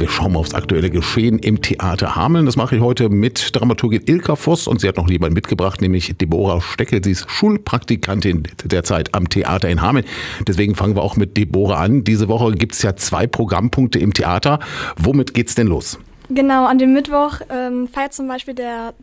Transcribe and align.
wir 0.00 0.08
schauen 0.08 0.32
mal 0.32 0.38
aufs 0.38 0.54
aktuelle 0.54 0.88
Geschehen 0.88 1.38
im 1.38 1.60
Theater 1.60 2.16
Hameln. 2.16 2.46
Das 2.46 2.56
mache 2.56 2.74
ich 2.74 2.80
heute 2.80 3.10
mit 3.10 3.54
Dramaturgin 3.54 4.02
Ilka 4.06 4.34
Voss 4.34 4.66
und 4.66 4.80
sie 4.80 4.88
hat 4.88 4.96
noch 4.96 5.10
jemanden 5.10 5.34
mitgebracht, 5.34 5.82
nämlich 5.82 6.16
Deborah 6.16 6.62
Steckel. 6.62 7.04
Sie 7.04 7.10
ist 7.10 7.30
Schulpraktikantin 7.30 8.44
derzeit 8.64 9.14
am 9.14 9.28
Theater 9.28 9.68
in 9.68 9.82
Hameln. 9.82 10.06
Deswegen 10.48 10.74
fangen 10.74 10.96
wir 10.96 11.02
auch 11.02 11.16
mit 11.16 11.36
Deborah 11.36 11.80
an. 11.80 12.02
Diese 12.02 12.28
Woche 12.28 12.52
gibt 12.52 12.72
es 12.72 12.82
ja 12.82 12.96
zwei 12.96 13.26
Programmpunkte 13.26 13.98
im 13.98 14.14
Theater. 14.14 14.58
Womit 14.96 15.34
geht's 15.34 15.54
denn 15.54 15.66
los? 15.66 15.98
Genau, 16.30 16.66
an 16.66 16.78
dem 16.78 16.94
Mittwoch 16.94 17.40
ähm, 17.50 17.86
feiert 17.86 18.14
zum 18.14 18.26
Beispiel 18.26 18.54
der 18.54 18.94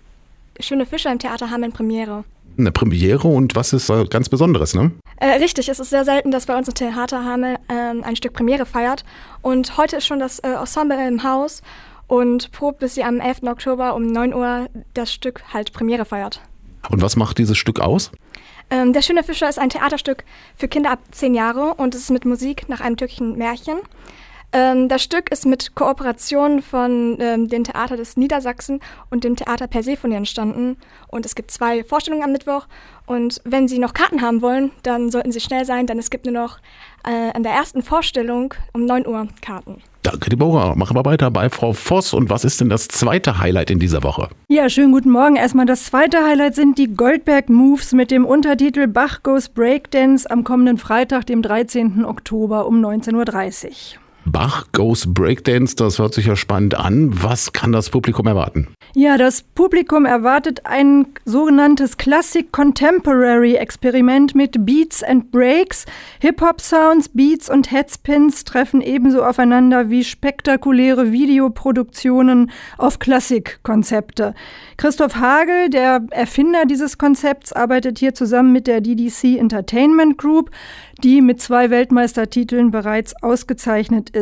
Schöne 0.59 0.87
Fischer 0.87 1.11
im 1.11 1.19
Theater 1.19 1.51
Hameln 1.51 1.73
Premiere. 1.73 2.23
Eine 2.57 2.71
Premiere 2.71 3.27
und 3.27 3.55
was 3.55 3.71
ist 3.71 3.91
äh, 3.91 4.05
ganz 4.05 4.29
Besonderes, 4.29 4.73
ne? 4.73 4.91
Äh, 5.19 5.37
richtig, 5.39 5.67
es 5.67 5.79
ist 5.79 5.89
sehr 5.89 6.05
selten, 6.05 6.31
dass 6.31 6.45
bei 6.45 6.55
uns 6.55 6.67
im 6.67 6.75
Theater 6.75 7.25
Hameln 7.25 7.57
äh, 7.67 8.03
ein 8.03 8.15
Stück 8.15 8.33
Premiere 8.33 8.65
feiert. 8.65 9.03
Und 9.41 9.77
heute 9.77 9.97
ist 9.97 10.05
schon 10.05 10.19
das 10.19 10.39
äh, 10.39 10.49
Ensemble 10.49 11.07
im 11.07 11.23
Haus 11.23 11.63
und 12.07 12.51
probt, 12.51 12.79
bis 12.79 12.95
sie 12.95 13.03
am 13.03 13.19
11. 13.19 13.43
Oktober 13.43 13.95
um 13.95 14.05
9 14.05 14.33
Uhr 14.33 14.69
das 14.93 15.11
Stück 15.11 15.43
halt 15.53 15.73
Premiere 15.73 16.05
feiert. 16.05 16.41
Und 16.89 17.01
was 17.01 17.15
macht 17.15 17.39
dieses 17.39 17.57
Stück 17.57 17.79
aus? 17.79 18.11
Ähm, 18.69 18.93
der 18.93 19.01
Schöne 19.01 19.23
Fischer 19.23 19.49
ist 19.49 19.59
ein 19.59 19.69
Theaterstück 19.69 20.23
für 20.55 20.67
Kinder 20.67 20.91
ab 20.91 20.99
10 21.11 21.33
Jahre 21.33 21.73
und 21.75 21.95
es 21.95 22.01
ist 22.01 22.09
mit 22.11 22.25
Musik 22.25 22.69
nach 22.69 22.81
einem 22.81 22.97
türkischen 22.97 23.37
Märchen. 23.37 23.77
Ähm, 24.53 24.87
das 24.87 25.03
Stück 25.03 25.29
ist 25.31 25.45
mit 25.45 25.75
Kooperation 25.75 26.61
von 26.61 27.17
ähm, 27.19 27.49
dem 27.49 27.63
Theater 27.63 27.97
des 27.97 28.15
Niedersachsen 28.15 28.79
und 29.09 29.23
dem 29.23 29.35
Theater 29.35 29.67
Persephone 29.67 30.13
entstanden. 30.13 30.77
Und 31.07 31.25
es 31.25 31.35
gibt 31.35 31.51
zwei 31.51 31.83
Vorstellungen 31.83 32.23
am 32.23 32.31
Mittwoch. 32.31 32.67
Und 33.05 33.41
wenn 33.43 33.67
Sie 33.67 33.79
noch 33.79 33.93
Karten 33.93 34.21
haben 34.21 34.41
wollen, 34.41 34.71
dann 34.83 35.11
sollten 35.11 35.31
Sie 35.31 35.39
schnell 35.39 35.65
sein, 35.65 35.85
denn 35.85 35.99
es 35.99 36.09
gibt 36.09 36.25
nur 36.25 36.33
noch 36.33 36.59
äh, 37.05 37.31
an 37.33 37.43
der 37.43 37.53
ersten 37.53 37.81
Vorstellung 37.81 38.53
um 38.73 38.85
9 38.85 39.05
Uhr 39.05 39.27
Karten. 39.41 39.81
Danke, 40.03 40.29
Deborah. 40.29 40.75
Machen 40.75 40.95
wir 40.95 41.03
weiter 41.03 41.29
bei 41.29 41.49
Frau 41.49 41.73
Voss. 41.73 42.13
Und 42.13 42.29
was 42.29 42.45
ist 42.45 42.61
denn 42.61 42.69
das 42.69 42.87
zweite 42.87 43.39
Highlight 43.39 43.69
in 43.69 43.79
dieser 43.79 44.03
Woche? 44.03 44.29
Ja, 44.47 44.69
schönen 44.69 44.93
guten 44.93 45.09
Morgen. 45.09 45.35
Erstmal 45.35 45.65
das 45.65 45.83
zweite 45.83 46.23
Highlight 46.25 46.55
sind 46.55 46.77
die 46.77 46.95
Goldberg 46.95 47.49
Moves 47.49 47.91
mit 47.91 48.11
dem 48.11 48.25
Untertitel 48.25 48.87
Bach 48.87 49.23
Goes 49.23 49.49
Breakdance 49.49 50.29
am 50.29 50.45
kommenden 50.45 50.77
Freitag, 50.77 51.25
dem 51.25 51.41
13. 51.41 52.05
Oktober 52.05 52.67
um 52.67 52.79
19.30 52.79 53.65
Uhr. 53.65 54.06
Bach 54.29 54.65
Goes 54.73 55.13
Breakdance, 55.13 55.73
das 55.77 55.99
hört 55.99 56.13
sich 56.13 56.25
ja 56.25 56.35
spannend 56.35 56.75
an. 56.75 57.11
Was 57.23 57.53
kann 57.53 57.71
das 57.71 57.89
Publikum 57.89 58.27
erwarten? 58.27 58.67
Ja, 58.93 59.17
das 59.17 59.41
Publikum 59.41 60.05
erwartet 60.05 60.65
ein 60.65 61.07
sogenanntes 61.23 61.95
Classic 61.95 62.51
Contemporary 62.51 63.55
Experiment 63.55 64.35
mit 64.35 64.65
Beats 64.65 65.01
and 65.01 65.31
Breaks. 65.31 65.85
Hip-Hop-Sounds, 66.19 67.09
Beats 67.09 67.49
und 67.49 67.71
Headspins 67.71 68.43
treffen 68.43 68.81
ebenso 68.81 69.23
aufeinander 69.23 69.89
wie 69.89 70.03
spektakuläre 70.03 71.13
Videoproduktionen 71.13 72.51
auf 72.77 72.99
Klassikkonzepte. 72.99 74.33
Christoph 74.75 75.15
Hagel, 75.15 75.69
der 75.69 76.05
Erfinder 76.11 76.65
dieses 76.65 76.97
Konzepts, 76.97 77.53
arbeitet 77.53 77.99
hier 77.99 78.13
zusammen 78.13 78.51
mit 78.51 78.67
der 78.67 78.81
DDC 78.81 79.37
Entertainment 79.37 80.17
Group, 80.17 80.51
die 81.03 81.21
mit 81.21 81.39
zwei 81.41 81.69
Weltmeistertiteln 81.69 82.71
bereits 82.71 83.13
ausgezeichnet 83.21 84.09
ist. 84.09 84.16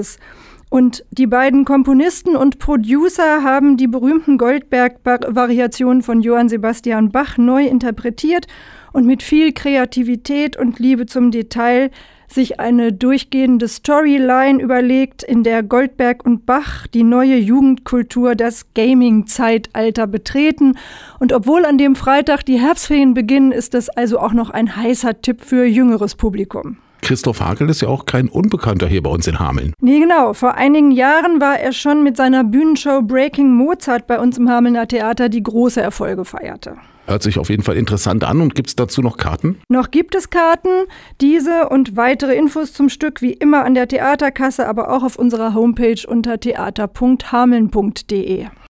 Und 0.70 1.06
die 1.12 1.28
beiden 1.28 1.64
Komponisten 1.64 2.36
und 2.36 2.60
Producer 2.60 3.44
haben 3.44 3.78
die 3.78 3.88
berühmten 3.88 4.38
Goldberg-Variationen 4.38 6.02
von 6.02 6.22
Johann 6.22 6.50
Sebastian 6.50 7.12
Bach 7.12 7.38
neu 7.38 7.66
interpretiert 7.66 8.48
und 8.92 9.06
mit 9.06 9.24
viel 9.24 9.54
Kreativität 9.54 10.58
und 10.58 10.80
Liebe 10.80 11.06
zum 11.06 11.32
Detail 11.32 11.92
sich 12.28 12.60
eine 12.60 12.92
durchgehende 12.92 13.68
Storyline 13.68 14.62
überlegt, 14.62 15.24
in 15.24 15.44
der 15.44 15.64
Goldberg 15.64 16.26
und 16.26 16.46
Bach 16.46 16.88
die 16.88 17.04
neue 17.04 17.38
Jugendkultur, 17.38 18.36
das 18.36 18.74
Gaming-Zeitalter 18.74 20.08
betreten. 20.08 20.78
Und 21.20 21.34
obwohl 21.34 21.66
an 21.66 21.78
dem 21.78 21.96
Freitag 21.96 22.44
die 22.44 22.60
Herbstferien 22.60 23.14
beginnen, 23.14 23.52
ist 23.52 23.74
das 23.74 23.90
also 23.90 24.20
auch 24.20 24.34
noch 24.34 24.50
ein 24.50 24.76
heißer 24.76 25.22
Tipp 25.22 25.42
für 25.42 25.66
jüngeres 25.66 26.16
Publikum. 26.16 26.78
Christoph 27.06 27.40
Hakel 27.40 27.70
ist 27.70 27.82
ja 27.82 27.88
auch 27.88 28.06
kein 28.06 28.28
Unbekannter 28.28 28.88
hier 28.88 29.04
bei 29.04 29.12
uns 29.12 29.28
in 29.28 29.38
Hameln. 29.38 29.76
Nee, 29.80 30.00
genau. 30.00 30.34
Vor 30.34 30.56
einigen 30.56 30.90
Jahren 30.90 31.40
war 31.40 31.60
er 31.60 31.72
schon 31.72 32.02
mit 32.02 32.18
seiner 32.18 32.44
Bühnenshow 32.44 33.04
Breaking 33.04 33.54
Mozart 33.54 34.08
bei 34.08 34.20
uns 34.20 34.40
im 34.40 34.50
Hamelner 34.50 34.88
Theater, 34.88 35.30
die 35.30 35.44
große 35.44 35.80
Erfolge 35.80 36.26
feierte. 36.26 36.78
Hört 37.06 37.22
sich 37.22 37.38
auf 37.38 37.50
jeden 37.50 37.62
Fall 37.62 37.78
interessant 37.78 38.24
an. 38.24 38.42
Und 38.42 38.56
gibt 38.56 38.70
es 38.70 38.76
dazu 38.76 39.04
noch 39.04 39.18
Karten? 39.18 39.60
Noch 39.70 39.92
gibt 39.92 40.16
es 40.16 40.32
Karten. 40.32 40.88
Diese 41.22 41.70
und 41.70 41.96
weitere 41.96 42.36
Infos 42.36 42.74
zum 42.74 42.90
Stück 42.90 43.22
wie 43.22 43.34
immer 43.34 43.66
an 43.66 43.76
der 43.76 43.88
Theaterkasse, 43.88 44.68
aber 44.68 44.92
auch 44.92 45.04
auf 45.04 45.20
unserer 45.20 45.54
Homepage 45.54 46.02
unter 46.08 46.40
theater.hameln.de. 46.40 48.48